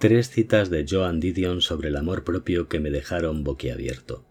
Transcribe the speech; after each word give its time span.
Tres 0.00 0.30
citas 0.30 0.70
de 0.70 0.86
Joan 0.88 1.20
Didion 1.20 1.60
sobre 1.60 1.88
el 1.88 1.96
amor 1.96 2.24
propio 2.24 2.68
que 2.68 2.80
me 2.80 2.90
dejaron 2.90 3.44
boquiabierto. 3.44 4.24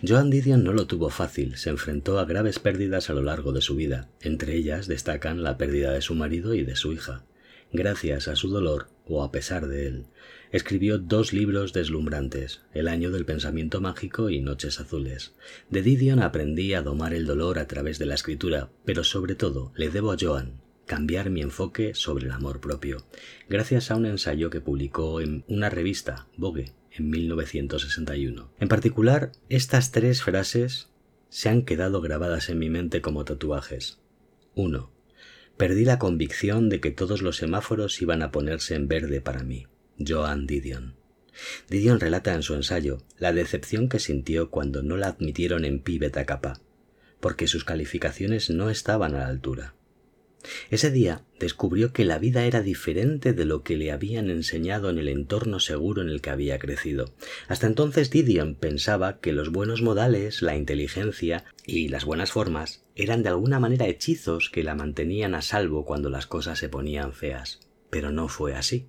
Joan 0.00 0.30
Didion 0.30 0.62
no 0.62 0.72
lo 0.72 0.86
tuvo 0.86 1.10
fácil, 1.10 1.56
se 1.56 1.70
enfrentó 1.70 2.20
a 2.20 2.24
graves 2.24 2.60
pérdidas 2.60 3.10
a 3.10 3.12
lo 3.12 3.22
largo 3.22 3.50
de 3.50 3.62
su 3.62 3.74
vida. 3.74 4.10
Entre 4.20 4.54
ellas 4.54 4.86
destacan 4.86 5.42
la 5.42 5.58
pérdida 5.58 5.90
de 5.90 6.02
su 6.02 6.14
marido 6.14 6.54
y 6.54 6.62
de 6.62 6.76
su 6.76 6.92
hija. 6.92 7.24
Gracias 7.72 8.28
a 8.28 8.36
su 8.36 8.48
dolor, 8.48 8.90
o 9.04 9.24
a 9.24 9.32
pesar 9.32 9.66
de 9.66 9.88
él, 9.88 10.06
escribió 10.52 10.98
dos 10.98 11.32
libros 11.32 11.72
deslumbrantes, 11.72 12.62
El 12.72 12.86
año 12.86 13.10
del 13.10 13.24
pensamiento 13.24 13.80
mágico 13.80 14.30
y 14.30 14.40
Noches 14.40 14.78
azules. 14.78 15.34
De 15.68 15.82
Didion 15.82 16.20
aprendí 16.20 16.74
a 16.74 16.82
domar 16.82 17.12
el 17.12 17.26
dolor 17.26 17.58
a 17.58 17.66
través 17.66 17.98
de 17.98 18.06
la 18.06 18.14
escritura, 18.14 18.70
pero 18.84 19.02
sobre 19.02 19.34
todo 19.34 19.72
le 19.74 19.90
debo 19.90 20.12
a 20.12 20.16
Joan 20.16 20.62
cambiar 20.92 21.30
mi 21.30 21.40
enfoque 21.40 21.94
sobre 21.94 22.26
el 22.26 22.32
amor 22.32 22.60
propio, 22.60 23.06
gracias 23.48 23.90
a 23.90 23.96
un 23.96 24.04
ensayo 24.04 24.50
que 24.50 24.60
publicó 24.60 25.22
en 25.22 25.42
una 25.48 25.70
revista, 25.70 26.26
Vogue, 26.36 26.74
en 26.90 27.08
1961. 27.08 28.52
En 28.60 28.68
particular, 28.68 29.32
estas 29.48 29.90
tres 29.90 30.22
frases 30.22 30.90
se 31.30 31.48
han 31.48 31.62
quedado 31.62 32.02
grabadas 32.02 32.50
en 32.50 32.58
mi 32.58 32.68
mente 32.68 33.00
como 33.00 33.24
tatuajes. 33.24 34.00
1. 34.54 34.92
Perdí 35.56 35.86
la 35.86 35.98
convicción 35.98 36.68
de 36.68 36.82
que 36.82 36.90
todos 36.90 37.22
los 37.22 37.38
semáforos 37.38 38.02
iban 38.02 38.20
a 38.20 38.30
ponerse 38.30 38.74
en 38.74 38.86
verde 38.86 39.22
para 39.22 39.44
mí. 39.44 39.68
Joan 39.98 40.46
Didion. 40.46 40.96
Didion 41.70 42.00
relata 42.00 42.34
en 42.34 42.42
su 42.42 42.52
ensayo 42.52 42.98
la 43.18 43.32
decepción 43.32 43.88
que 43.88 43.98
sintió 43.98 44.50
cuando 44.50 44.82
no 44.82 44.98
la 44.98 45.06
admitieron 45.06 45.64
en 45.64 45.78
Pi 45.78 45.96
Beta 45.96 46.26
Kappa, 46.26 46.60
porque 47.18 47.46
sus 47.46 47.64
calificaciones 47.64 48.50
no 48.50 48.68
estaban 48.68 49.14
a 49.14 49.20
la 49.20 49.28
altura. 49.28 49.74
Ese 50.70 50.90
día 50.90 51.24
descubrió 51.38 51.92
que 51.92 52.04
la 52.04 52.18
vida 52.18 52.44
era 52.44 52.62
diferente 52.62 53.32
de 53.32 53.44
lo 53.44 53.62
que 53.62 53.76
le 53.76 53.92
habían 53.92 54.30
enseñado 54.30 54.90
en 54.90 54.98
el 54.98 55.08
entorno 55.08 55.60
seguro 55.60 56.02
en 56.02 56.08
el 56.08 56.20
que 56.20 56.30
había 56.30 56.58
crecido. 56.58 57.12
Hasta 57.48 57.66
entonces 57.66 58.10
Didion 58.10 58.54
pensaba 58.54 59.18
que 59.20 59.32
los 59.32 59.50
buenos 59.50 59.82
modales, 59.82 60.42
la 60.42 60.56
inteligencia 60.56 61.44
y 61.66 61.88
las 61.88 62.04
buenas 62.04 62.32
formas 62.32 62.84
eran 62.94 63.22
de 63.22 63.30
alguna 63.30 63.58
manera 63.60 63.86
hechizos 63.86 64.50
que 64.50 64.62
la 64.62 64.74
mantenían 64.74 65.34
a 65.34 65.42
salvo 65.42 65.84
cuando 65.84 66.10
las 66.10 66.26
cosas 66.26 66.58
se 66.58 66.68
ponían 66.68 67.12
feas. 67.12 67.60
Pero 67.90 68.10
no 68.10 68.28
fue 68.28 68.54
así. 68.54 68.86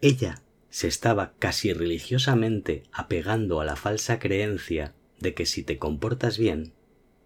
Ella 0.00 0.42
se 0.70 0.88
estaba 0.88 1.34
casi 1.38 1.72
religiosamente 1.72 2.84
apegando 2.92 3.60
a 3.60 3.64
la 3.64 3.76
falsa 3.76 4.18
creencia 4.18 4.94
de 5.18 5.34
que 5.34 5.46
si 5.46 5.62
te 5.62 5.78
comportas 5.78 6.38
bien, 6.38 6.72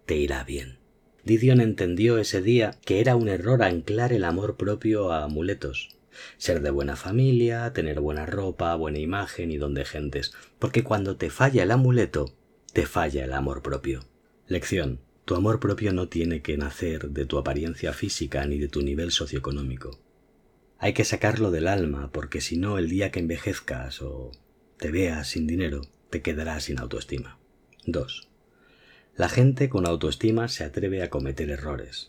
te 0.07 0.17
irá 0.17 0.45
bien. 0.45 0.82
Didion 1.25 1.61
entendió 1.61 2.19
ese 2.19 2.43
día 2.43 2.73
que 2.85 3.01
era 3.01 3.15
un 3.15 3.29
error 3.29 3.63
anclar 3.63 4.13
el 4.13 4.25
amor 4.25 4.57
propio 4.57 5.13
a 5.13 5.23
amuletos. 5.23 5.91
Ser 6.37 6.61
de 6.63 6.71
buena 6.71 6.97
familia, 6.97 7.73
tener 7.73 8.01
buena 8.01 8.27
ropa, 8.27 8.75
buena 8.75 8.99
imagen 8.99 9.51
y 9.51 9.57
don 9.57 9.75
de 9.75 9.85
gentes, 9.85 10.33
porque 10.59 10.83
cuando 10.83 11.17
te 11.17 11.31
falla 11.31 11.63
el 11.63 11.71
amuleto, 11.71 12.35
te 12.73 12.87
falla 12.87 13.25
el 13.25 13.33
amor 13.33 13.63
propio. 13.63 14.05
Lección. 14.47 15.01
Tu 15.25 15.37
amor 15.37 15.61
propio 15.61 15.93
no 15.93 16.09
tiene 16.09 16.43
que 16.43 16.57
nacer 16.57 17.11
de 17.11 17.27
tu 17.27 17.39
apariencia 17.39 17.93
física 17.93 18.45
ni 18.45 18.59
de 18.59 18.69
tu 18.69 18.83
nivel 18.83 19.13
socioeconómico. 19.13 20.01
Hay 20.79 20.95
que 20.95 21.05
sacarlo 21.05 21.53
del 21.53 21.69
alma, 21.69 22.11
porque 22.11 22.41
si 22.41 22.57
no, 22.57 22.77
el 22.77 22.89
día 22.89 23.13
que 23.13 23.21
envejezcas 23.21 24.03
o 24.03 24.33
te 24.79 24.91
veas 24.91 25.29
sin 25.29 25.47
dinero, 25.47 25.83
te 26.11 26.23
quedarás 26.23 26.65
sin 26.65 26.81
autoestima. 26.81 27.39
2. 27.87 28.32
La 29.15 29.29
gente 29.29 29.69
con 29.69 29.87
autoestima 29.87 30.49
se 30.49 30.65
atreve 30.65 31.03
a 31.03 31.11
cometer 31.11 31.51
errores. 31.51 32.09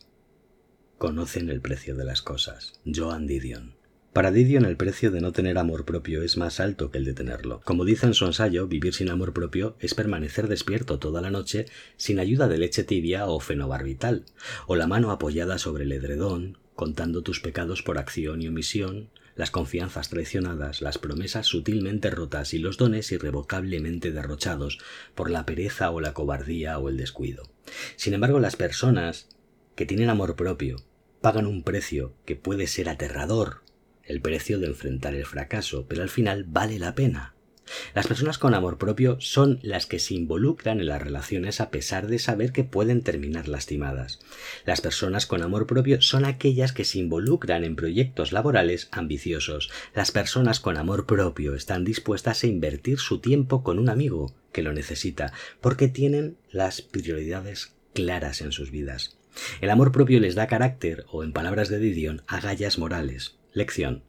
Conocen 0.98 1.50
el 1.50 1.60
precio 1.60 1.96
de 1.98 2.06
las 2.06 2.22
cosas. 2.22 2.80
Joan 2.86 3.28
Didion. 3.28 3.76
Para 4.14 4.32
Didion 4.32 4.64
el 4.64 4.78
precio 4.78 5.12
de 5.12 5.20
no 5.20 5.34
tener 5.34 5.58
amor 5.58 5.84
propio 5.84 6.24
es 6.24 6.38
más 6.38 6.62
alto 6.62 6.92
que 6.92 7.00
el 7.00 7.04
de 7.04 7.14
tenerlo. 7.14 7.60
Como 7.66 7.84
dice 7.84 8.06
en 8.06 8.14
su 8.14 8.26
ensayo, 8.26 8.68
vivir 8.68 8.94
sin 8.94 9.10
amor 9.10 9.34
propio 9.34 9.76
es 9.82 9.96
permanecer 9.96 10.48
despierto 10.48 10.98
toda 10.98 11.20
la 11.20 11.30
noche 11.30 11.66
sin 11.98 12.20
ayuda 12.20 12.48
de 12.48 12.58
leche 12.58 12.86
tibia 12.86 13.26
o 13.28 13.42
fenobarbital, 13.42 14.24
o 14.66 14.78
la 14.78 14.88
mano 14.88 15.12
apoyada 15.12 15.58
sobre 15.58 15.84
el 15.84 15.92
edredón, 15.92 16.58
contando 16.76 17.22
tus 17.22 17.40
pecados 17.40 17.84
por 17.84 17.98
acción 17.98 18.42
y 18.42 18.48
omisión, 18.48 19.10
las 19.36 19.52
confianzas 19.52 20.10
traicionadas, 20.10 20.82
las 20.82 20.98
promesas 20.98 21.48
sutilmente 21.48 22.10
rotas 22.10 22.54
y 22.54 22.60
los 22.60 22.78
dones 22.78 23.12
irrevocablemente 23.12 24.12
derrochados 24.12 24.80
por 25.16 25.30
la 25.30 25.46
pereza 25.46 25.90
o 25.92 26.02
la 26.02 26.14
cobardía 26.14 26.78
o 26.78 26.90
el 26.90 26.98
descuido. 26.98 27.50
Sin 27.96 28.14
embargo, 28.14 28.40
las 28.40 28.56
personas 28.56 29.30
que 29.76 29.86
tienen 29.86 30.10
amor 30.10 30.36
propio 30.36 30.78
pagan 31.22 31.48
un 31.48 31.64
precio 31.64 32.14
que 32.26 32.36
puede 32.36 32.68
ser 32.68 32.90
aterrador, 32.90 33.62
el 34.04 34.22
precio 34.22 34.60
de 34.60 34.68
enfrentar 34.68 35.16
el 35.16 35.26
fracaso, 35.26 35.86
pero 35.88 36.04
al 36.04 36.10
final 36.10 36.44
vale 36.44 36.78
la 36.78 36.94
pena. 36.94 37.34
Las 37.94 38.08
personas 38.08 38.38
con 38.38 38.54
amor 38.54 38.78
propio 38.78 39.18
son 39.20 39.60
las 39.62 39.86
que 39.86 40.00
se 40.00 40.14
involucran 40.14 40.80
en 40.80 40.88
las 40.88 41.02
relaciones 41.02 41.62
a 41.62 41.70
pesar 41.70 42.08
de 42.08 42.20
saber 42.20 42.52
que 42.52 42.64
pueden 42.64 43.02
terminar 43.02 43.48
lastimadas. 43.48 44.20
Las 44.66 44.82
personas 44.82 45.26
con 45.26 45.42
amor 45.42 45.66
propio 45.66 46.02
son 46.02 46.26
aquellas 46.26 46.74
que 46.74 46.86
se 46.86 47.00
involucran 47.00 47.64
en 47.64 47.76
proyectos 47.76 48.32
laborales 48.32 48.90
ambiciosos. 48.92 49.72
Las 49.96 50.12
personas 50.12 50.60
con 50.60 50.78
amor 50.78 51.06
propio 51.06 51.56
están 51.56 51.86
dispuestas 51.86 52.44
a 52.44 52.48
invertir 52.48 53.00
su 53.00 53.20
tiempo 53.20 53.64
con 53.64 53.80
un 53.80 53.90
amigo 53.90 54.34
que 54.52 54.64
lo 54.64 54.74
necesita, 54.74 55.34
porque 55.62 55.88
tienen 55.88 56.38
las 56.52 56.82
prioridades 56.82 57.74
claras 57.94 58.42
en 58.42 58.52
sus 58.52 58.72
vidas. 58.72 59.18
El 59.62 59.70
amor 59.70 59.92
propio 59.92 60.20
les 60.20 60.36
da 60.36 60.48
carácter, 60.48 61.06
o 61.12 61.24
en 61.24 61.34
palabras 61.34 61.70
de 61.70 61.80
Didion, 61.80 62.22
agallas 62.28 62.78
morales. 62.78 63.36
Lección. 63.54 64.04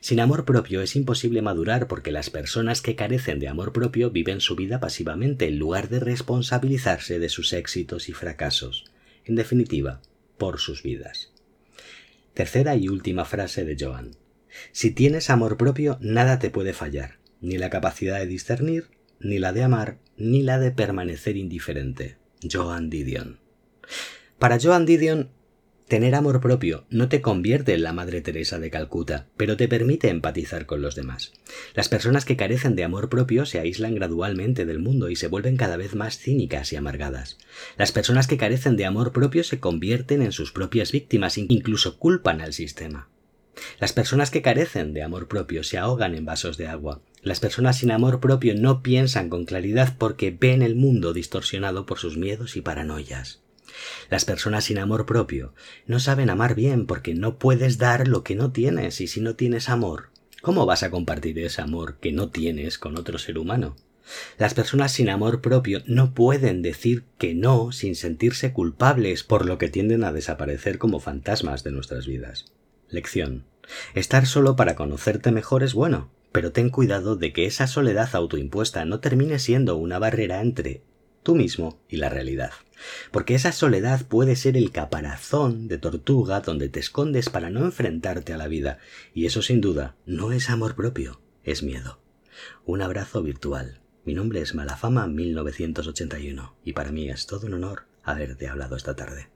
Sin 0.00 0.20
amor 0.20 0.44
propio 0.44 0.82
es 0.82 0.96
imposible 0.96 1.42
madurar 1.42 1.86
porque 1.88 2.12
las 2.12 2.30
personas 2.30 2.80
que 2.82 2.96
carecen 2.96 3.38
de 3.38 3.48
amor 3.48 3.72
propio 3.72 4.10
viven 4.10 4.40
su 4.40 4.56
vida 4.56 4.80
pasivamente 4.80 5.46
en 5.46 5.58
lugar 5.58 5.88
de 5.88 6.00
responsabilizarse 6.00 7.18
de 7.18 7.28
sus 7.28 7.52
éxitos 7.52 8.08
y 8.08 8.12
fracasos. 8.12 8.90
En 9.24 9.34
definitiva, 9.34 10.00
por 10.38 10.58
sus 10.58 10.82
vidas. 10.82 11.32
Tercera 12.34 12.76
y 12.76 12.88
última 12.88 13.24
frase 13.24 13.64
de 13.64 13.76
Joan. 13.78 14.16
Si 14.72 14.90
tienes 14.90 15.30
amor 15.30 15.56
propio, 15.56 15.98
nada 16.00 16.38
te 16.38 16.50
puede 16.50 16.72
fallar, 16.72 17.18
ni 17.40 17.58
la 17.58 17.70
capacidad 17.70 18.18
de 18.18 18.26
discernir, 18.26 18.90
ni 19.20 19.38
la 19.38 19.52
de 19.52 19.62
amar, 19.62 19.98
ni 20.16 20.42
la 20.42 20.58
de 20.58 20.70
permanecer 20.70 21.36
indiferente. 21.36 22.16
Joan 22.48 22.88
Didion. 22.90 23.40
Para 24.38 24.58
Joan 24.60 24.86
Didion, 24.86 25.30
Tener 25.88 26.14
amor 26.14 26.42
propio 26.42 26.84
no 26.90 27.08
te 27.08 27.22
convierte 27.22 27.72
en 27.72 27.82
la 27.82 27.94
Madre 27.94 28.20
Teresa 28.20 28.58
de 28.58 28.68
Calcuta, 28.68 29.26
pero 29.38 29.56
te 29.56 29.68
permite 29.68 30.10
empatizar 30.10 30.66
con 30.66 30.82
los 30.82 30.94
demás. 30.94 31.32
Las 31.74 31.88
personas 31.88 32.26
que 32.26 32.36
carecen 32.36 32.76
de 32.76 32.84
amor 32.84 33.08
propio 33.08 33.46
se 33.46 33.58
aíslan 33.58 33.94
gradualmente 33.94 34.66
del 34.66 34.80
mundo 34.80 35.08
y 35.08 35.16
se 35.16 35.28
vuelven 35.28 35.56
cada 35.56 35.78
vez 35.78 35.94
más 35.94 36.18
cínicas 36.18 36.74
y 36.74 36.76
amargadas. 36.76 37.38
Las 37.78 37.90
personas 37.90 38.26
que 38.26 38.36
carecen 38.36 38.76
de 38.76 38.84
amor 38.84 39.14
propio 39.14 39.42
se 39.44 39.60
convierten 39.60 40.20
en 40.20 40.32
sus 40.32 40.52
propias 40.52 40.92
víctimas 40.92 41.38
e 41.38 41.46
incluso 41.48 41.98
culpan 41.98 42.42
al 42.42 42.52
sistema. 42.52 43.08
Las 43.80 43.94
personas 43.94 44.30
que 44.30 44.42
carecen 44.42 44.92
de 44.92 45.02
amor 45.02 45.26
propio 45.26 45.64
se 45.64 45.78
ahogan 45.78 46.14
en 46.14 46.26
vasos 46.26 46.58
de 46.58 46.66
agua. 46.66 47.00
Las 47.22 47.40
personas 47.40 47.78
sin 47.78 47.92
amor 47.92 48.20
propio 48.20 48.54
no 48.54 48.82
piensan 48.82 49.30
con 49.30 49.46
claridad 49.46 49.96
porque 49.96 50.36
ven 50.38 50.60
el 50.60 50.76
mundo 50.76 51.14
distorsionado 51.14 51.86
por 51.86 51.98
sus 51.98 52.18
miedos 52.18 52.58
y 52.58 52.60
paranoias. 52.60 53.40
Las 54.10 54.24
personas 54.24 54.64
sin 54.64 54.78
amor 54.78 55.06
propio 55.06 55.54
no 55.86 56.00
saben 56.00 56.30
amar 56.30 56.54
bien 56.54 56.86
porque 56.86 57.14
no 57.14 57.38
puedes 57.38 57.78
dar 57.78 58.08
lo 58.08 58.24
que 58.24 58.34
no 58.34 58.52
tienes 58.52 59.00
y 59.00 59.06
si 59.06 59.20
no 59.20 59.34
tienes 59.34 59.68
amor, 59.68 60.10
¿cómo 60.42 60.66
vas 60.66 60.82
a 60.82 60.90
compartir 60.90 61.38
ese 61.38 61.62
amor 61.62 61.98
que 62.00 62.12
no 62.12 62.30
tienes 62.30 62.78
con 62.78 62.98
otro 62.98 63.18
ser 63.18 63.38
humano? 63.38 63.76
Las 64.38 64.54
personas 64.54 64.92
sin 64.92 65.10
amor 65.10 65.40
propio 65.40 65.82
no 65.86 66.14
pueden 66.14 66.62
decir 66.62 67.04
que 67.18 67.34
no 67.34 67.72
sin 67.72 67.94
sentirse 67.94 68.52
culpables, 68.52 69.22
por 69.22 69.44
lo 69.44 69.58
que 69.58 69.68
tienden 69.68 70.04
a 70.04 70.12
desaparecer 70.12 70.78
como 70.78 71.00
fantasmas 71.00 71.64
de 71.64 71.72
nuestras 71.72 72.06
vidas. 72.06 72.46
Lección. 72.88 73.44
Estar 73.94 74.26
solo 74.26 74.56
para 74.56 74.74
conocerte 74.76 75.30
mejor 75.30 75.62
es 75.62 75.74
bueno, 75.74 76.10
pero 76.32 76.52
ten 76.52 76.70
cuidado 76.70 77.16
de 77.16 77.32
que 77.32 77.44
esa 77.44 77.66
soledad 77.66 78.08
autoimpuesta 78.14 78.84
no 78.84 79.00
termine 79.00 79.38
siendo 79.38 79.76
una 79.76 79.98
barrera 79.98 80.40
entre 80.40 80.82
tú 81.22 81.34
mismo 81.34 81.80
y 81.88 81.96
la 81.96 82.08
realidad. 82.08 82.52
Porque 83.10 83.34
esa 83.34 83.52
soledad 83.52 84.06
puede 84.06 84.36
ser 84.36 84.56
el 84.56 84.70
caparazón 84.70 85.68
de 85.68 85.78
tortuga 85.78 86.40
donde 86.40 86.68
te 86.68 86.80
escondes 86.80 87.28
para 87.28 87.50
no 87.50 87.64
enfrentarte 87.64 88.32
a 88.32 88.36
la 88.36 88.48
vida, 88.48 88.78
y 89.14 89.26
eso 89.26 89.42
sin 89.42 89.60
duda 89.60 89.96
no 90.06 90.32
es 90.32 90.50
amor 90.50 90.74
propio, 90.74 91.20
es 91.44 91.62
miedo. 91.62 92.00
Un 92.64 92.82
abrazo 92.82 93.22
virtual. 93.22 93.80
Mi 94.04 94.14
nombre 94.14 94.40
es 94.40 94.54
Malafama 94.54 95.06
1981 95.06 96.56
y 96.64 96.72
para 96.72 96.92
mí 96.92 97.10
es 97.10 97.26
todo 97.26 97.46
un 97.46 97.54
honor 97.54 97.86
haberte 98.02 98.48
hablado 98.48 98.76
esta 98.76 98.96
tarde. 98.96 99.28